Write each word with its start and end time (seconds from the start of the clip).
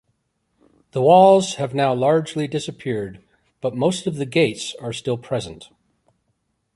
The 0.93 1.01
walls 1.03 1.57
have 1.57 1.75
now 1.75 1.93
largely 1.93 2.47
disappeared, 2.47 3.23
but 3.61 3.75
most 3.75 4.07
of 4.07 4.15
the 4.15 4.25
gates 4.25 4.73
are 4.81 4.91
still 4.93 5.15
present. 5.15 5.69